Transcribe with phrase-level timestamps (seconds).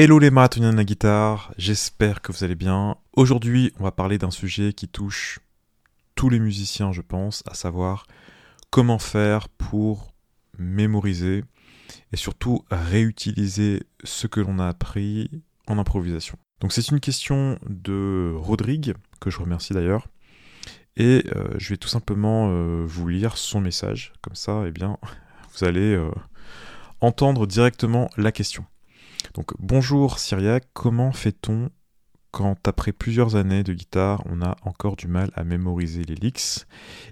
[0.00, 2.96] Hello les marathoniens de la guitare, j'espère que vous allez bien.
[3.14, 5.40] Aujourd'hui, on va parler d'un sujet qui touche
[6.14, 8.06] tous les musiciens, je pense, à savoir
[8.70, 10.14] comment faire pour
[10.56, 11.42] mémoriser
[12.12, 16.38] et surtout réutiliser ce que l'on a appris en improvisation.
[16.60, 20.06] Donc c'est une question de Rodrigue, que je remercie d'ailleurs,
[20.96, 24.96] et euh, je vais tout simplement euh, vous lire son message, comme ça, eh bien,
[25.58, 26.12] vous allez euh,
[27.00, 28.64] entendre directement la question.
[29.34, 31.70] Donc bonjour Syriac, comment fait-on
[32.30, 36.66] quand après plusieurs années de guitare, on a encore du mal à mémoriser les licks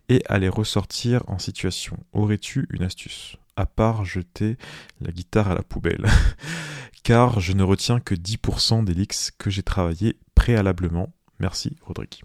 [0.09, 1.97] et à les ressortir en situation?
[2.13, 3.37] Aurais-tu une astuce?
[3.57, 4.59] À part jeter
[5.01, 6.07] la guitare à la poubelle.
[7.03, 11.15] Car je ne retiens que 10% des licks que j'ai travaillé préalablement.
[11.39, 12.23] Merci Rodrigue.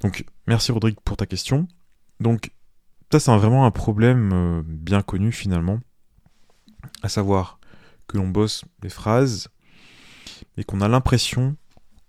[0.00, 1.68] Donc merci Rodrigue pour ta question.
[2.18, 2.50] Donc
[3.12, 5.78] ça c'est vraiment un problème euh, bien connu finalement.
[7.02, 7.58] À savoir,
[8.06, 9.48] que l'on bosse les phrases
[10.56, 11.56] et qu'on a l'impression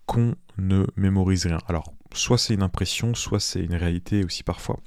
[0.06, 1.60] qu'on ne mémorise rien.
[1.68, 4.80] Alors, soit c'est une impression, soit c'est une réalité aussi parfois.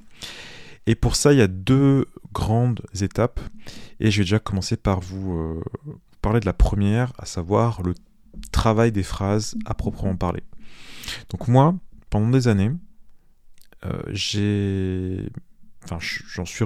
[0.87, 3.41] Et pour ça, il y a deux grandes étapes.
[4.01, 5.63] Et je vais déjà commencer par vous euh,
[6.23, 7.95] parler de la première, à savoir le
[8.53, 10.43] travail des phrases à proprement parler.
[11.31, 11.75] Donc moi,
[12.11, 12.71] pendant des années,
[13.85, 15.29] euh, j'ai...
[15.85, 16.65] Enfin, j'en suis,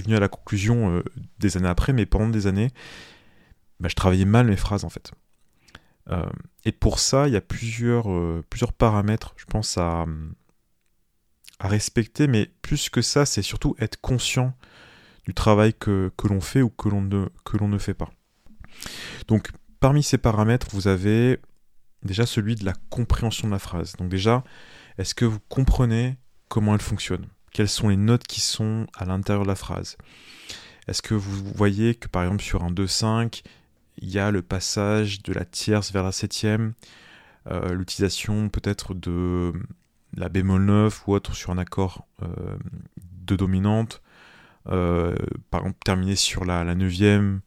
[0.00, 1.02] venu à la conclusion euh,
[1.38, 2.70] des années après, mais pendant des années,
[3.82, 5.12] bah, je travaillais mal mes phrases en fait.
[6.10, 6.30] Euh,
[6.64, 10.06] et pour ça, il y a plusieurs, euh, plusieurs paramètres, je pense, à,
[11.58, 14.56] à respecter, mais plus que ça, c'est surtout être conscient
[15.26, 18.10] du travail que, que l'on fait ou que l'on ne, que l'on ne fait pas.
[19.28, 21.40] Donc, parmi ces paramètres, vous avez
[22.02, 23.94] déjà celui de la compréhension de la phrase.
[23.96, 24.44] Donc déjà,
[24.98, 26.16] est-ce que vous comprenez
[26.48, 27.26] comment elle fonctionne?
[27.52, 29.96] Quelles sont les notes qui sont à l'intérieur de la phrase?
[30.88, 33.42] Est-ce que vous voyez que par exemple sur un 2-5,
[33.98, 36.74] il y a le passage de la tierce vers la septième,
[37.50, 39.52] euh, l'utilisation peut-être de
[40.16, 42.56] la bémol 9 ou autre sur un accord euh,
[43.24, 44.02] de dominante,
[44.68, 45.16] euh,
[45.50, 47.40] par exemple terminer sur la, la neuvième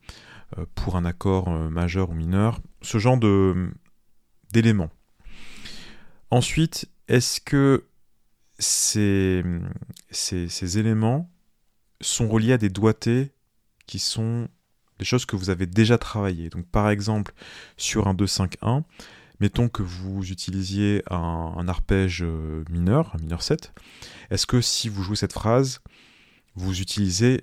[0.73, 3.71] pour un accord majeur ou mineur, ce genre de
[4.53, 4.91] d'éléments.
[6.31, 7.85] Ensuite, est-ce que
[8.57, 9.43] ces,
[10.11, 11.29] ces, ces éléments
[11.99, 13.33] sont reliés à des doigtés
[13.85, 14.47] qui sont
[14.99, 16.49] des choses que vous avez déjà travaillées.
[16.49, 17.33] Donc par exemple,
[17.77, 18.83] sur un 2-5-1,
[19.39, 23.73] mettons que vous utilisiez un, arpège euh, mineur, un mineur 7,
[24.29, 25.81] est-ce que si vous jouez cette phrase,
[26.55, 27.41] vous utilisez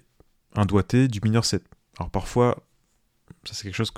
[0.54, 1.62] un doigté du mineur 7
[1.98, 2.64] Alors parfois,
[3.44, 3.92] ça c'est quelque chose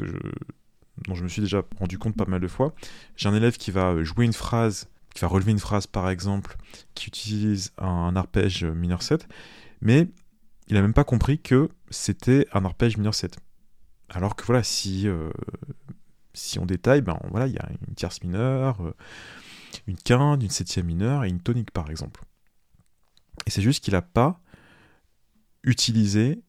[1.07, 2.75] dont je me suis déjà rendu compte pas mal de fois,
[3.17, 6.57] j'ai un élève qui va jouer une phrase, qui va relever une phrase par exemple,
[6.95, 9.29] qui utilise un arpège mineur 7,
[9.81, 10.09] mais
[10.69, 13.39] il n'a même pas compris que c'était un arpège mineur 7.
[14.11, 15.31] Alors que voilà, si, euh,
[16.35, 18.95] si on détaille, ben voilà, il y a une tierce mineure, euh,
[19.87, 22.23] une quinte, une septième mineure et une tonique par exemple.
[23.47, 24.41] Et c'est juste qu'il n'a pas
[25.63, 26.43] utilisé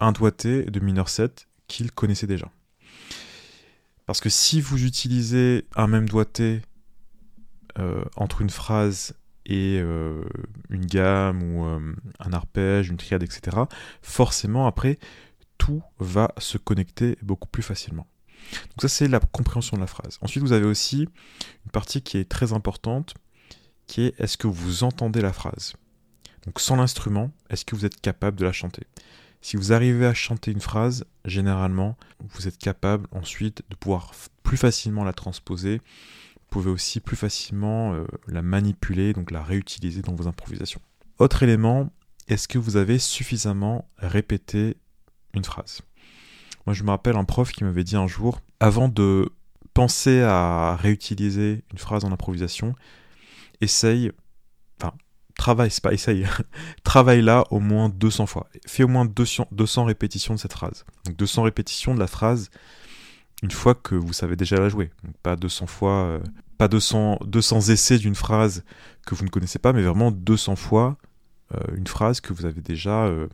[0.00, 2.50] un doigté de mineur 7 qu'il connaissait déjà.
[4.06, 6.62] Parce que si vous utilisez un même doigté
[7.78, 9.14] euh, entre une phrase
[9.48, 13.56] et une gamme ou un arpège, une triade, etc.,
[14.02, 14.98] forcément après,
[15.56, 18.06] tout va se connecter beaucoup plus facilement.
[18.52, 20.18] Donc ça c'est la compréhension de la phrase.
[20.20, 21.08] Ensuite vous avez aussi
[21.64, 23.14] une partie qui est très importante,
[23.86, 25.74] qui est est-ce que vous entendez la phrase?
[26.46, 28.84] Donc sans l'instrument, est-ce que vous êtes capable de la chanter?
[29.40, 34.56] Si vous arrivez à chanter une phrase, généralement vous êtes capable ensuite de pouvoir plus
[34.56, 35.80] facilement la transposer.
[36.50, 40.80] Pouvez aussi plus facilement euh, la manipuler, donc la réutiliser dans vos improvisations.
[41.18, 41.90] Autre élément,
[42.28, 44.76] est-ce que vous avez suffisamment répété
[45.34, 45.82] une phrase?
[46.66, 49.30] Moi, je me rappelle un prof qui m'avait dit un jour, avant de
[49.74, 52.74] penser à réutiliser une phrase en improvisation,
[53.60, 54.12] essaye,
[54.80, 54.92] enfin,
[55.36, 56.26] travaille, c'est pas essaye,
[56.84, 58.48] travaille là au moins 200 fois.
[58.66, 60.84] Fais au moins 200, 200 répétitions de cette phrase.
[61.06, 62.50] Donc 200 répétitions de la phrase
[63.42, 64.90] une fois que vous savez déjà la jouer.
[65.22, 66.20] Pas 200 fois, euh,
[66.56, 68.64] pas 200, 200 essais d'une phrase
[69.06, 70.96] que vous ne connaissez pas, mais vraiment 200 fois
[71.54, 73.28] euh, une phrase que vous avez déjà euh,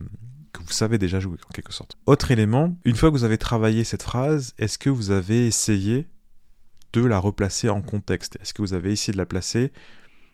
[0.53, 1.97] que vous savez déjà jouer en quelque sorte.
[2.07, 6.07] Autre élément, une fois que vous avez travaillé cette phrase, est-ce que vous avez essayé
[6.93, 8.39] de la replacer en contexte?
[8.41, 9.73] Est-ce que vous avez essayé de la placer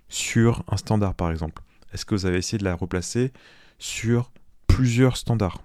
[0.08, 1.62] sur un standard par exemple?
[1.94, 3.32] Est-ce que vous avez essayé de la replacer
[3.78, 4.30] sur
[4.66, 5.62] plusieurs standards?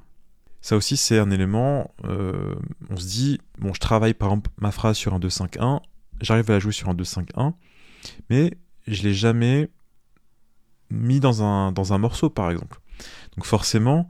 [0.65, 1.94] Ça aussi, c'est un élément.
[2.06, 2.56] Euh,
[2.89, 5.79] on se dit, bon, je travaille par exemple ma phrase sur un 2-5-1,
[6.21, 7.53] j'arrive à la jouer sur un 2-5-1,
[8.31, 8.57] mais
[8.88, 9.69] je l'ai jamais
[10.89, 12.79] mis dans un, morceau, par exemple.
[13.35, 14.09] Donc forcément,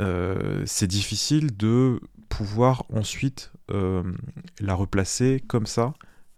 [0.00, 5.92] euh, c'est difficile de pouvoir ensuite la replacer comme ça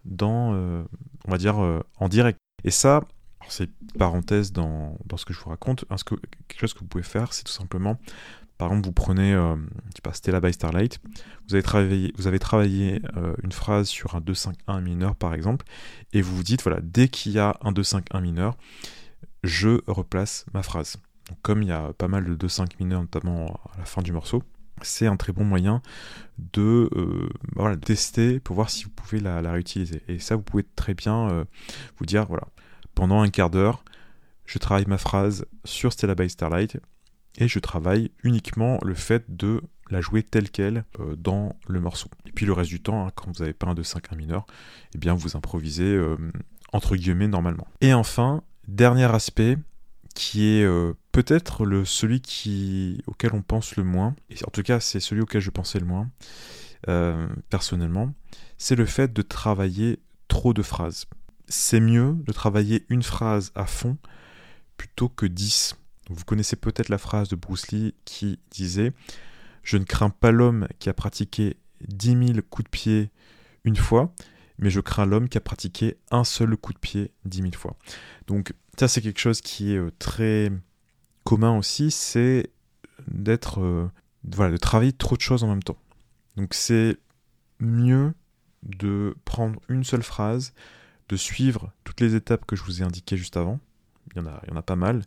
[0.04, 1.58] dans, on va dire,
[1.96, 2.40] en direct.
[2.64, 3.04] Et ça,
[3.48, 5.84] c'est parenthèse dans, dans, ce que je vous raconte.
[5.96, 6.16] Ce que,
[6.48, 7.98] quelque chose que vous pouvez faire, c'est tout simplement,
[8.62, 9.56] par exemple, vous prenez, euh,
[10.12, 11.00] Stella by Starlight,
[11.49, 15.67] vous avez travaillé, euh, une phrase sur un 2-5-1 mineur, par exemple,
[16.12, 18.56] et vous vous dites, voilà, dès qu'il y a un 2-5-1 mineur,
[19.43, 20.99] je replace ma phrase.
[21.43, 24.44] Comme il y a pas mal de 2-5 mineurs, notamment à la fin du morceau,
[24.81, 25.82] c'est un très bon moyen
[26.38, 30.03] de euh, tester pour voir si vous pouvez la, réutiliser.
[30.06, 31.44] Et ça, vous pouvez très bien
[31.97, 32.47] vous dire, voilà,
[32.94, 33.82] pendant un quart d'heure,
[34.47, 36.79] je travaille ma phrase sur Stella by Starlight
[37.38, 42.08] et je travaille uniquement le fait de la jouer telle qu'elle euh, dans le morceau.
[42.26, 44.46] Et puis le reste du temps, hein, quand vous n'avez pas un 2-5 1 mineur,
[44.94, 46.17] eh bien vous improvisez euh,
[46.73, 47.67] entre guillemets normalement.
[47.81, 49.58] Et enfin, dernier aspect
[50.14, 54.62] qui est euh, peut-être le celui qui auquel on pense le moins, et en tout
[54.62, 56.08] cas c'est celui auquel je pensais le moins
[57.49, 58.12] personnellement,
[58.58, 61.06] c'est le fait de travailler trop de phrases
[61.52, 63.99] c'est mieux de travailler une phrase à fond
[64.76, 65.76] plutôt que 10.
[66.10, 68.93] Vous connaissez peut-être la phrase de Bruce Lee qui disait
[69.62, 71.56] Je ne crains pas l'homme qui a pratiqué
[71.88, 73.10] 10 000 coups de pied
[73.64, 74.12] une fois,
[74.58, 77.76] mais je crains l'homme qui a pratiqué un seul coup de pied 10 000 fois.
[78.26, 80.50] Donc ça c'est quelque chose qui est euh, très
[81.25, 82.50] commun aussi, c'est
[83.06, 83.88] d'être euh,
[84.25, 85.78] voilà, de travailler trop de choses en même temps.
[86.37, 86.99] Donc c'est
[87.58, 88.14] mieux
[88.62, 90.52] de prendre une seule phrase,
[91.08, 93.60] de suivre toutes les étapes que je vous ai indiquées juste avant.
[94.14, 95.02] Il y il y en a pas mal.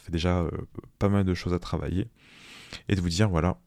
[0.00, 0.50] Ça fait déjà euh,
[0.98, 2.08] pas mal de choses à travailler.
[2.88, 3.58] Et de vous dire, voilà,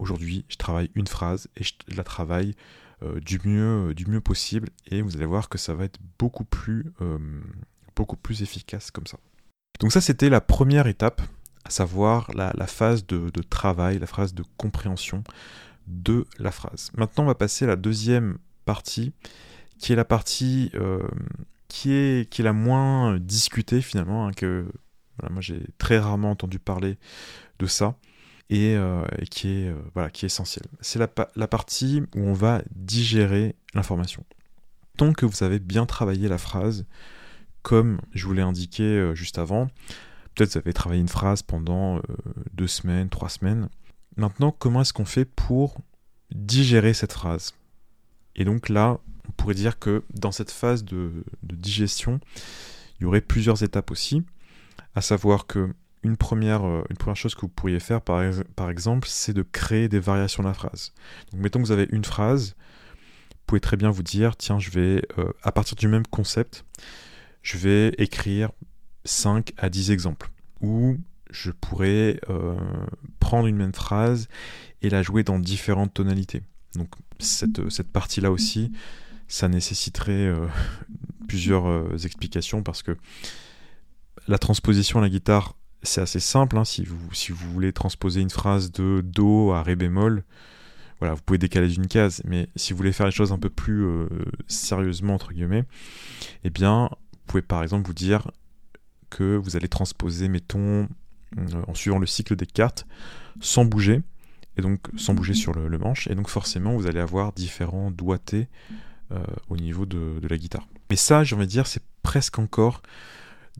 [0.00, 2.56] aujourd'hui, je travaille une phrase et je la travaille
[3.04, 4.70] euh, du, mieux, euh, du mieux possible.
[4.90, 6.92] Et vous allez voir que ça va être beaucoup plus,
[7.94, 9.18] beaucoup plus efficace comme ça.
[9.78, 11.22] Donc ça, c'était la première étape,
[11.64, 15.22] à savoir la, phase de, travail, la phase de compréhension
[15.86, 16.90] de la phrase.
[16.96, 19.12] Maintenant, on va passer à la deuxième partie
[19.78, 20.72] qui est la partie
[21.68, 24.66] qui, est, qui est la moins discutée finalement, hein, que
[25.30, 26.98] moi j'ai très rarement entendu parler
[27.58, 27.96] de ça,
[28.50, 30.66] et, euh, qui, est, euh, voilà, qui est essentielle.
[30.80, 34.24] C'est la, la partie où on va digérer l'information.
[34.96, 36.84] Tant que vous avez bien travaillé la phrase,
[37.62, 39.68] comme je vous l'ai indiqué juste avant,
[40.34, 42.02] peut-être vous avez travaillé une phrase pendant
[42.52, 43.68] deux semaines, trois semaines.
[44.16, 45.80] Maintenant, comment est-ce qu'on fait pour
[46.30, 47.54] digérer cette phrase?
[48.36, 48.98] Et donc là,
[49.28, 52.20] on pourrait dire que dans cette phase de, digestion,
[52.98, 54.22] il y aurait plusieurs étapes aussi,
[54.94, 58.22] à savoir que une première, euh, une première chose que vous pourriez faire, par,
[58.56, 60.92] par exemple, c'est de créer des variations de la phrase.
[61.30, 62.56] Donc, mettons que vous avez une phrase,
[63.30, 66.64] vous pouvez très bien vous dire, tiens, je vais, euh, à partir du même concept,
[67.42, 68.50] je vais écrire
[69.04, 70.30] 5 à 10 exemples.
[70.60, 70.96] Ou
[71.30, 72.56] je pourrais euh,
[73.20, 74.28] prendre une même phrase
[74.82, 76.42] et la jouer dans différentes tonalités.
[76.74, 76.88] Donc,
[77.18, 78.72] cette, cette partie-là aussi,
[79.28, 80.32] ça nécessiterait
[81.28, 82.96] plusieurs explications parce que
[84.28, 86.56] la transposition à la guitare, c'est assez simple.
[86.56, 90.24] Hein, si, vous, voulez transposer une phrase de Do à Ré bémol,
[91.00, 92.22] voilà, vous pouvez décaler d'une case.
[92.24, 94.08] Mais si vous voulez faire les choses un peu plus euh,
[94.46, 95.64] sérieusement, entre guillemets,
[96.44, 98.30] eh bien, vous pouvez par exemple vous dire
[99.10, 100.88] que vous allez transposer, mettons,
[101.66, 102.86] en suivant le cycle des cartes,
[103.40, 104.02] sans bouger,
[104.56, 106.06] et donc sans bouger sur le, manche.
[106.08, 108.48] Et donc forcément, vous allez avoir différents doigtés
[109.10, 110.66] euh, au niveau de, la guitare.
[110.90, 112.82] Mais ça, j'ai envie de dire, c'est presque encore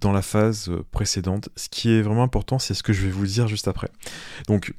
[0.01, 1.49] dans la phase euh, précédente.
[1.57, 3.89] Ce qui est vraiment important, c'est ce que je vais vous dire juste après.
[4.49, 4.75] Donc,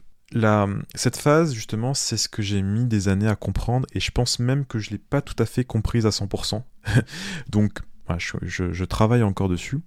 [0.95, 4.39] cette phase, justement, c'est ce que j'ai mis des années à comprendre, et je pense
[4.39, 6.63] même que je ne l'ai pas tout à fait comprise à 100%.
[7.49, 7.79] Donc,
[8.17, 9.79] je, travaille encore dessus.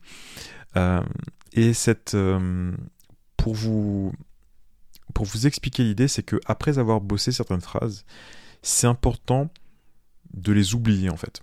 [0.77, 1.03] Euh,
[1.53, 2.17] et cette,
[3.37, 4.13] pour, vous,
[5.15, 8.05] pour vous expliquer l'idée, c'est que après avoir bossé certaines phrases,
[8.63, 9.51] c'est important
[10.35, 11.43] de les oublier en fait,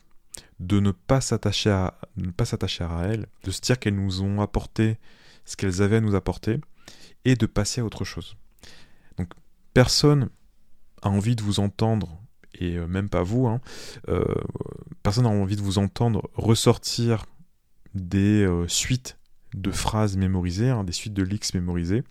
[0.60, 4.98] de ne pas s'attacher à, elles, de se dire qu'elles nous ont apporté
[5.45, 6.60] ce qu'elles avaient à nous apporter,
[7.25, 8.36] et de passer à autre chose.
[9.17, 9.29] Donc
[9.74, 10.29] personne
[11.01, 12.17] a envie de vous entendre,
[12.55, 13.62] et euh, même pas vous, hein,
[14.10, 14.24] euh,
[15.03, 17.25] personne n'a envie de vous entendre ressortir
[17.93, 19.17] des euh, suites
[19.53, 22.03] de phrases mémorisées, hein, des suites de leaks mémorisées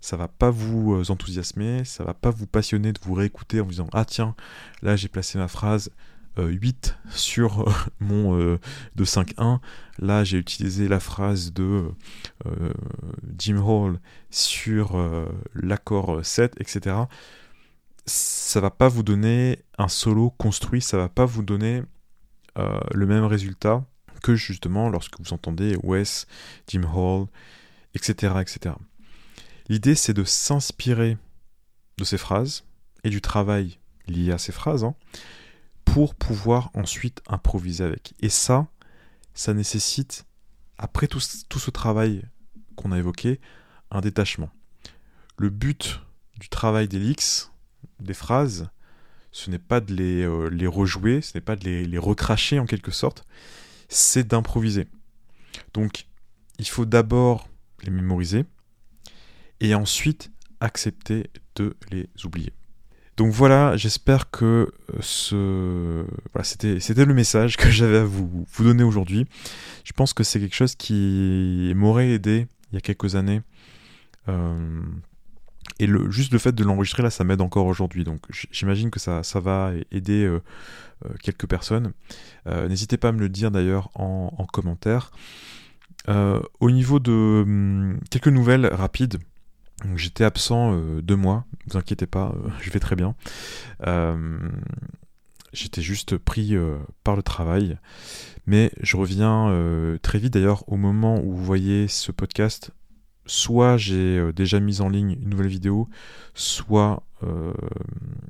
[0.00, 3.70] ça va pas vous enthousiasmer, ça va pas vous passionner de vous réécouter en vous
[3.70, 4.36] disant Ah tiens,
[4.82, 5.90] là j'ai placé ma phrase
[6.38, 9.60] 8 euh, sur euh, mon de 5.1,
[9.98, 11.84] là j'ai utilisé la phrase de
[13.36, 14.96] Jim Hall sur
[15.54, 16.96] l'accord 7, etc.
[18.06, 21.82] Ça va pas vous donner un solo construit, ça va pas vous donner
[22.56, 23.84] le même résultat
[24.22, 26.26] que justement lorsque vous entendez Wes,
[26.68, 27.26] Jim Hall,
[27.94, 28.34] etc.
[28.40, 28.74] etc.
[29.68, 31.18] L'idée, c'est de s'inspirer
[31.98, 32.64] de ces phrases,
[33.04, 34.94] et du travail lié à ces phrases hein,
[35.98, 38.14] pour pouvoir ensuite improviser avec.
[38.20, 38.68] Et ça,
[39.34, 40.26] ça nécessite,
[40.76, 42.22] après tout, ce travail
[42.76, 43.40] qu'on a évoqué,
[43.90, 44.48] un détachement.
[45.38, 46.00] Le but
[46.38, 47.50] du travail d'Elix,
[47.98, 48.70] des phrases,
[49.32, 52.92] ce n'est pas de les, euh, rejouer, ce n'est pas de les, recracher en quelque
[52.92, 53.24] sorte,
[53.88, 54.86] c'est d'improviser.
[55.74, 56.06] Donc,
[56.60, 57.48] il faut d'abord
[57.82, 58.44] les mémoriser
[59.58, 62.52] et ensuite accepter de les oublier.
[63.18, 64.72] Donc voilà, j'espère que
[65.32, 66.04] euh,
[66.44, 69.26] c'était le message que j'avais à vous donner aujourd'hui.
[69.82, 73.42] Je pense que c'est quelque chose qui m'aurait aidé il y a quelques années.
[74.28, 74.80] Euh,
[75.80, 78.04] et le, juste le fait de l'enregistrer là, ça m'aide encore aujourd'hui.
[78.04, 78.20] Donc
[78.52, 80.40] j'imagine que ça, ça va aider euh,
[81.20, 81.92] quelques personnes.
[82.46, 85.10] N'hésitez pas à me le dire d'ailleurs en, en, commentaire.
[86.06, 89.18] au niveau de hum, quelques nouvelles rapides,
[89.94, 93.14] J'étais absent euh, deux mois, ne vous inquiétez pas, euh, je vais très bien.
[93.86, 94.38] Euh,
[95.52, 96.54] j'étais juste pris
[97.04, 97.78] par le travail,
[98.46, 102.70] mais je reviens très vite d'ailleurs au moment où vous voyez ce podcast.
[103.24, 105.88] Soit j'ai déjà mis en ligne une nouvelle vidéo,
[106.34, 107.02] soit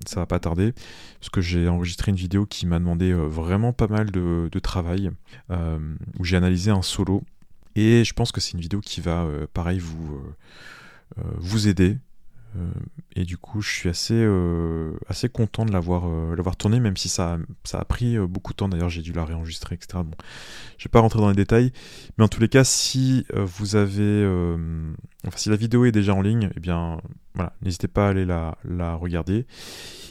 [0.07, 0.75] ça va pas tarder,
[1.19, 5.11] parce que j'ai enregistré une vidéo qui m'a demandé vraiment pas mal de, travail,
[5.51, 7.25] où j'ai analysé un solo,
[7.75, 10.23] et je pense que c'est une vidéo qui va, pareil, vous
[11.17, 11.99] vous aider.
[12.57, 12.71] Euh,
[13.15, 17.09] et du coup, je suis assez, euh, assez content de l'avoir l'avoir tourné, même si
[17.09, 17.39] ça,
[17.73, 18.69] a pris beaucoup de temps.
[18.69, 20.03] D'ailleurs, j'ai dû la réenregistrer, etc.
[20.05, 20.17] Bon,
[20.79, 21.73] je vais pas rentrer dans les détails,
[22.17, 24.25] mais en tous les cas, si vous avez,
[25.27, 27.01] enfin, si la vidéo est déjà en ligne, eh bien,
[27.35, 29.47] voilà, n'hésitez pas à aller la, la regarder.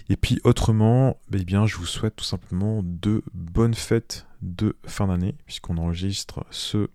[0.10, 5.08] Et puis autrement, eh bien, je vous souhaite tout simplement de bonnes fêtes de fin
[5.08, 6.90] d'année, puisqu'on enregistre ce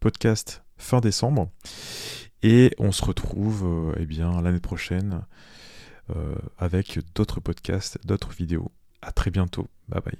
[0.00, 1.50] podcast fin décembre.
[2.42, 5.22] Et on se retrouve euh, eh bien l'année prochaine
[6.10, 8.72] euh, avec d'autres podcasts, d'autres vidéos.
[9.00, 9.68] À très bientôt.
[9.88, 10.18] Bye bye.